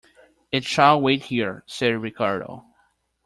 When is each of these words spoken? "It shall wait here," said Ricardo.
"It 0.51 0.63
shall 0.63 0.99
wait 0.99 1.25
here," 1.25 1.63
said 1.67 1.91
Ricardo. 2.01 2.65